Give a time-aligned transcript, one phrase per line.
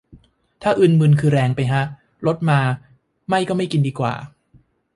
[0.61, 1.83] ถ้าอึนมึนคือแรงไปฮะ
[2.25, 2.59] ลดมา
[3.29, 4.13] ไม่ก็ไม่กินดีกว่า